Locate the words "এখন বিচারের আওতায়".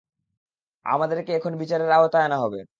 1.33-2.25